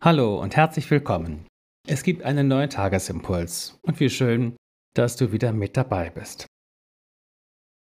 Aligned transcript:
Hallo 0.00 0.40
und 0.40 0.54
herzlich 0.54 0.88
willkommen. 0.92 1.48
Es 1.88 2.04
gibt 2.04 2.22
einen 2.22 2.46
neuen 2.46 2.70
Tagesimpuls 2.70 3.80
und 3.82 3.98
wie 3.98 4.08
schön, 4.08 4.56
dass 4.94 5.16
du 5.16 5.32
wieder 5.32 5.52
mit 5.52 5.76
dabei 5.76 6.08
bist. 6.08 6.46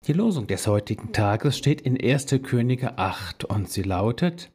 Die 0.07 0.13
Losung 0.13 0.47
des 0.47 0.65
heutigen 0.65 1.13
Tages 1.13 1.55
steht 1.55 1.81
in 1.81 2.01
1. 2.01 2.41
Könige 2.41 2.97
8 2.97 3.45
und 3.45 3.69
sie 3.69 3.83
lautet: 3.83 4.51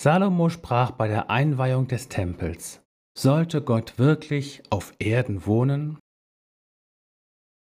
Salomo 0.00 0.48
sprach 0.48 0.92
bei 0.92 1.08
der 1.08 1.28
Einweihung 1.28 1.88
des 1.88 2.08
Tempels: 2.08 2.80
Sollte 3.18 3.62
Gott 3.62 3.98
wirklich 3.98 4.62
auf 4.70 4.94
Erden 5.00 5.46
wohnen? 5.46 5.98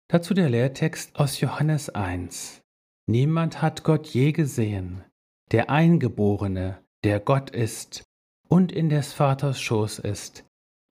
Dazu 0.08 0.34
der 0.34 0.50
Lehrtext 0.50 1.14
aus 1.14 1.38
Johannes 1.38 1.90
1. 1.90 2.60
Niemand 3.06 3.62
hat 3.62 3.84
Gott 3.84 4.08
je 4.08 4.32
gesehen, 4.32 5.04
der 5.52 5.70
Eingeborene, 5.70 6.84
der 7.04 7.20
Gott 7.20 7.50
ist 7.50 8.02
und 8.50 8.72
in 8.72 8.88
des 8.88 9.12
Vaters 9.12 9.60
Schoß 9.60 10.00
ist, 10.00 10.44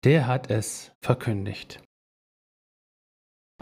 der 0.05 0.27
hat 0.27 0.51
es 0.51 0.93
verkündigt. 1.01 1.81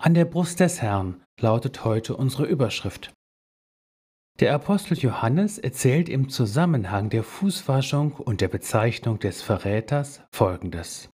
An 0.00 0.14
der 0.14 0.24
Brust 0.24 0.60
des 0.60 0.80
Herrn 0.80 1.22
lautet 1.38 1.84
heute 1.84 2.16
unsere 2.16 2.46
Überschrift. 2.46 3.12
Der 4.40 4.54
Apostel 4.54 4.98
Johannes 4.98 5.58
erzählt 5.58 6.08
im 6.08 6.30
Zusammenhang 6.30 7.10
der 7.10 7.22
Fußwaschung 7.22 8.14
und 8.14 8.40
der 8.40 8.48
Bezeichnung 8.48 9.18
des 9.18 9.42
Verräters 9.42 10.22
Folgendes. 10.32 11.10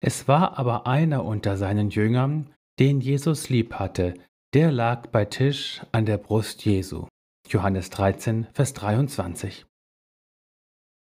Es 0.00 0.28
war 0.28 0.58
aber 0.58 0.86
einer 0.86 1.24
unter 1.24 1.56
seinen 1.56 1.88
Jüngern, 1.88 2.52
den 2.78 3.00
Jesus 3.00 3.48
lieb 3.48 3.74
hatte, 3.74 4.14
der 4.52 4.70
lag 4.70 5.06
bei 5.06 5.24
Tisch 5.24 5.80
an 5.90 6.04
der 6.04 6.18
Brust 6.18 6.64
Jesu. 6.66 7.08
Johannes 7.48 7.88
13, 7.90 8.46
Vers 8.52 8.74
23. 8.74 9.64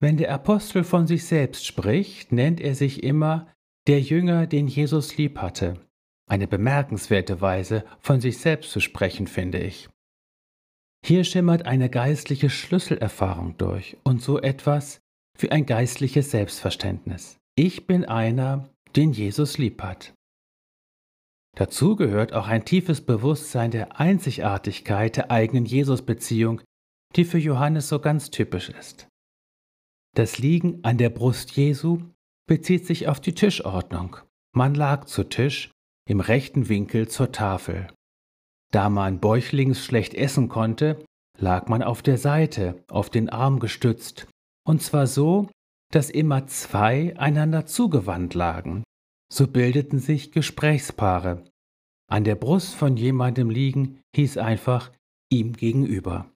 Wenn 0.03 0.17
der 0.17 0.33
Apostel 0.33 0.83
von 0.83 1.07
sich 1.07 1.23
selbst 1.23 1.65
spricht, 1.65 2.33
nennt 2.33 2.59
er 2.59 2.75
sich 2.75 3.03
immer 3.03 3.47
der 3.87 4.01
Jünger, 4.01 4.47
den 4.47 4.67
Jesus 4.67 5.15
lieb 5.15 5.37
hatte. 5.37 5.79
Eine 6.29 6.45
bemerkenswerte 6.45 7.39
Weise, 7.39 7.85
von 8.01 8.19
sich 8.19 8.39
selbst 8.39 8.71
zu 8.71 8.81
sprechen, 8.81 9.27
finde 9.27 9.59
ich. 9.59 9.87
Hier 11.05 11.23
schimmert 11.23 11.65
eine 11.65 11.89
geistliche 11.89 12.49
Schlüsselerfahrung 12.49 13.57
durch 13.57 13.95
und 14.03 14.21
so 14.21 14.41
etwas 14.41 14.99
wie 15.37 15.53
ein 15.53 15.65
geistliches 15.65 16.31
Selbstverständnis. 16.31 17.37
Ich 17.55 17.87
bin 17.87 18.03
einer, 18.03 18.69
den 18.97 19.13
Jesus 19.13 19.57
lieb 19.57 19.81
hat. 19.81 20.13
Dazu 21.55 21.95
gehört 21.95 22.33
auch 22.33 22.49
ein 22.49 22.65
tiefes 22.65 22.99
Bewusstsein 22.99 23.71
der 23.71 24.01
Einzigartigkeit 24.01 25.15
der 25.15 25.31
eigenen 25.31 25.63
Jesus-Beziehung, 25.63 26.59
die 27.15 27.23
für 27.23 27.39
Johannes 27.39 27.87
so 27.87 27.99
ganz 27.99 28.31
typisch 28.31 28.67
ist. 28.67 29.07
Das 30.15 30.37
Liegen 30.37 30.83
an 30.83 30.99
der 30.99 31.09
Brust 31.09 31.51
Jesu 31.51 31.99
bezieht 32.47 32.85
sich 32.85 33.07
auf 33.07 33.19
die 33.19 33.33
Tischordnung. 33.33 34.17
Man 34.55 34.75
lag 34.75 35.05
zu 35.05 35.23
Tisch 35.23 35.71
im 36.07 36.19
rechten 36.19 36.69
Winkel 36.69 37.07
zur 37.07 37.31
Tafel. 37.31 37.87
Da 38.71 38.89
man 38.89 39.19
bäuchlings 39.19 39.83
schlecht 39.83 40.13
essen 40.13 40.49
konnte, 40.49 41.03
lag 41.39 41.67
man 41.67 41.81
auf 41.81 42.03
der 42.03 42.17
Seite, 42.17 42.83
auf 42.89 43.09
den 43.09 43.29
Arm 43.29 43.59
gestützt, 43.59 44.27
und 44.67 44.81
zwar 44.83 45.07
so, 45.07 45.49
dass 45.91 46.09
immer 46.09 46.45
zwei 46.47 47.17
einander 47.17 47.65
zugewandt 47.65 48.33
lagen. 48.33 48.83
So 49.31 49.47
bildeten 49.47 49.99
sich 49.99 50.31
Gesprächspaare. 50.31 51.43
An 52.07 52.23
der 52.23 52.35
Brust 52.35 52.75
von 52.75 52.97
jemandem 52.97 53.49
liegen 53.49 54.01
hieß 54.15 54.37
einfach 54.37 54.91
ihm 55.31 55.53
gegenüber. 55.53 56.32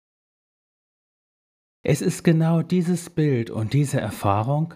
Es 1.83 2.02
ist 2.02 2.23
genau 2.23 2.61
dieses 2.61 3.09
Bild 3.09 3.50
und 3.50 3.73
diese 3.73 4.00
Erfahrung, 4.00 4.73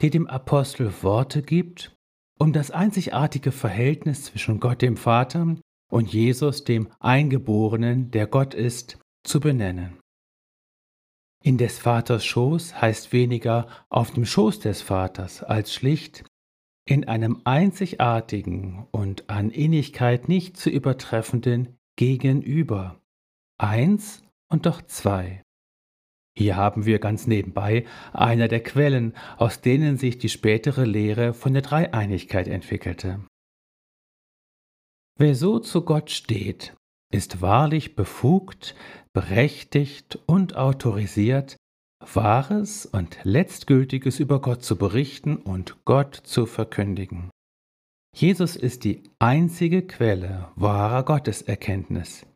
die 0.00 0.10
dem 0.10 0.26
Apostel 0.26 0.92
Worte 1.02 1.42
gibt, 1.42 1.96
um 2.38 2.52
das 2.52 2.70
einzigartige 2.70 3.52
Verhältnis 3.52 4.24
zwischen 4.24 4.60
Gott 4.60 4.82
dem 4.82 4.96
Vater 4.96 5.56
und 5.90 6.12
Jesus 6.12 6.64
dem 6.64 6.88
Eingeborenen, 7.00 8.10
der 8.10 8.26
Gott 8.26 8.54
ist, 8.54 8.98
zu 9.24 9.40
benennen. 9.40 9.98
In 11.42 11.58
des 11.58 11.78
Vaters 11.78 12.24
Schoß 12.24 12.80
heißt 12.80 13.12
weniger 13.12 13.68
auf 13.88 14.10
dem 14.10 14.26
Schoß 14.26 14.60
des 14.60 14.82
Vaters 14.82 15.42
als 15.42 15.72
schlicht 15.72 16.24
in 16.88 17.06
einem 17.08 17.40
einzigartigen 17.44 18.86
und 18.90 19.28
an 19.28 19.50
Innigkeit 19.50 20.28
nicht 20.28 20.56
zu 20.56 20.70
übertreffenden 20.70 21.76
Gegenüber. 21.96 23.00
Eins 23.58 24.22
und 24.48 24.66
doch 24.66 24.82
zwei. 24.82 25.42
Hier 26.38 26.56
haben 26.56 26.84
wir 26.84 26.98
ganz 26.98 27.26
nebenbei 27.26 27.86
einer 28.12 28.48
der 28.48 28.62
Quellen, 28.62 29.14
aus 29.38 29.62
denen 29.62 29.96
sich 29.96 30.18
die 30.18 30.28
spätere 30.28 30.84
Lehre 30.84 31.32
von 31.32 31.54
der 31.54 31.62
Dreieinigkeit 31.62 32.46
entwickelte. 32.46 33.20
Wer 35.18 35.34
so 35.34 35.58
zu 35.58 35.82
Gott 35.82 36.10
steht, 36.10 36.74
ist 37.10 37.40
wahrlich 37.40 37.96
befugt, 37.96 38.74
berechtigt 39.14 40.18
und 40.26 40.56
autorisiert, 40.56 41.56
Wahres 42.00 42.84
und 42.84 43.18
Letztgültiges 43.22 44.20
über 44.20 44.42
Gott 44.42 44.62
zu 44.62 44.76
berichten 44.76 45.36
und 45.36 45.84
Gott 45.86 46.14
zu 46.14 46.44
verkündigen. 46.44 47.30
Jesus 48.14 48.56
ist 48.56 48.84
die 48.84 49.02
einzige 49.18 49.86
Quelle 49.86 50.48
wahrer 50.56 51.02
Gotteserkenntnis. 51.04 52.26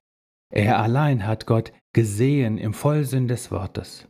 Er 0.53 0.79
allein 0.79 1.27
hat 1.27 1.47
Gott 1.47 1.73
gesehen 1.93 2.59
im 2.59 2.75
Vollsinn 2.75 3.29
des 3.29 3.51
Wortes. 3.51 4.09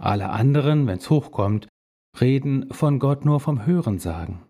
Alle 0.00 0.30
anderen, 0.30 0.86
wenn's 0.86 1.10
hochkommt, 1.10 1.68
reden 2.20 2.72
von 2.72 2.98
Gott 2.98 3.24
nur 3.24 3.40
vom 3.40 3.66
Hörensagen. 3.66 4.42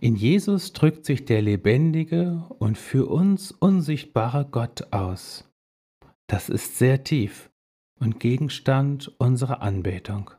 In 0.00 0.16
Jesus 0.16 0.72
drückt 0.72 1.04
sich 1.04 1.26
der 1.26 1.42
lebendige 1.42 2.46
und 2.58 2.78
für 2.78 3.06
uns 3.06 3.52
unsichtbare 3.52 4.46
Gott 4.50 4.92
aus. 4.92 5.46
Das 6.26 6.48
ist 6.48 6.78
sehr 6.78 7.04
tief 7.04 7.50
und 7.98 8.18
Gegenstand 8.18 9.14
unserer 9.18 9.60
Anbetung. 9.60 10.30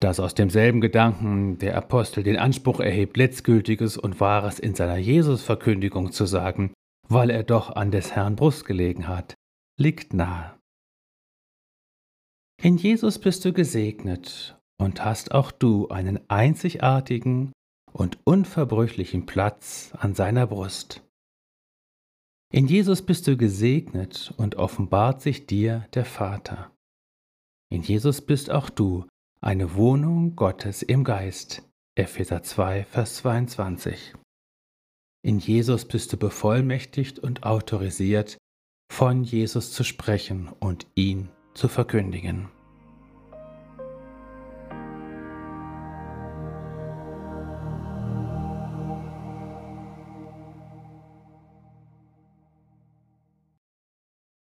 Dass 0.00 0.18
aus 0.18 0.34
demselben 0.34 0.80
Gedanken 0.80 1.58
der 1.58 1.76
Apostel 1.76 2.24
den 2.24 2.38
Anspruch 2.38 2.80
erhebt, 2.80 3.16
letztgültiges 3.16 3.96
und 3.96 4.18
Wahres 4.18 4.58
in 4.58 4.74
seiner 4.74 4.96
Jesusverkündigung 4.96 6.10
zu 6.10 6.26
sagen, 6.26 6.72
weil 7.10 7.30
er 7.30 7.42
doch 7.42 7.70
an 7.70 7.90
des 7.90 8.12
Herrn 8.12 8.36
Brust 8.36 8.64
gelegen 8.64 9.08
hat, 9.08 9.34
liegt 9.76 10.14
nahe. 10.14 10.56
In 12.62 12.76
Jesus 12.76 13.18
bist 13.18 13.44
du 13.44 13.52
gesegnet 13.52 14.58
und 14.78 15.04
hast 15.04 15.32
auch 15.32 15.50
du 15.50 15.88
einen 15.88 16.20
einzigartigen 16.30 17.52
und 17.92 18.18
unverbrüchlichen 18.24 19.26
Platz 19.26 19.92
an 19.98 20.14
seiner 20.14 20.46
Brust. 20.46 21.02
In 22.52 22.66
Jesus 22.66 23.02
bist 23.02 23.26
du 23.26 23.36
gesegnet 23.36 24.32
und 24.36 24.56
offenbart 24.56 25.20
sich 25.20 25.46
dir 25.46 25.86
der 25.94 26.04
Vater. 26.04 26.70
In 27.70 27.82
Jesus 27.82 28.20
bist 28.20 28.50
auch 28.50 28.70
du 28.70 29.06
eine 29.40 29.74
Wohnung 29.74 30.36
Gottes 30.36 30.82
im 30.82 31.04
Geist. 31.04 31.62
Epheser 31.96 32.42
2, 32.42 32.84
Vers 32.84 33.16
22. 33.16 34.14
In 35.22 35.38
Jesus 35.38 35.84
bist 35.84 36.12
du 36.12 36.16
bevollmächtigt 36.16 37.18
und 37.18 37.42
autorisiert, 37.42 38.38
von 38.90 39.22
Jesus 39.22 39.72
zu 39.72 39.84
sprechen 39.84 40.48
und 40.60 40.86
ihn 40.94 41.28
zu 41.54 41.68
verkündigen. 41.68 42.48